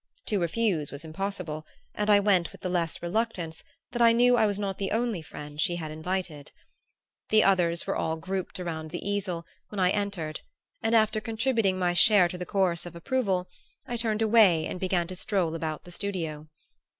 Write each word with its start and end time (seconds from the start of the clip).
To 0.29 0.39
refuse 0.39 0.91
was 0.91 1.05
impossible, 1.05 1.63
and 1.93 2.09
I 2.09 2.19
went 2.19 2.51
with 2.51 2.61
the 2.61 2.69
less 2.69 3.03
reluctance 3.03 3.63
that 3.91 4.01
I 4.01 4.13
knew 4.13 4.35
I 4.35 4.47
was 4.47 4.57
not 4.57 4.79
the 4.79 4.89
only 4.91 5.21
friend 5.21 5.61
she 5.61 5.75
had 5.75 5.91
invited. 5.91 6.51
The 7.29 7.43
others 7.43 7.85
were 7.85 7.95
all 7.95 8.15
grouped 8.17 8.59
around 8.59 8.89
the 8.89 9.07
easel 9.07 9.45
when 9.69 9.77
I 9.79 9.91
entered, 9.91 10.39
and 10.81 10.95
after 10.95 11.21
contributing 11.21 11.77
my 11.77 11.93
share 11.93 12.27
to 12.29 12.37
the 12.39 12.47
chorus 12.47 12.87
of 12.87 12.95
approval 12.95 13.47
I 13.87 13.95
turned 13.95 14.23
away 14.23 14.65
and 14.65 14.79
began 14.79 15.05
to 15.05 15.15
stroll 15.15 15.53
about 15.53 15.83
the 15.83 15.91
studio. 15.91 16.47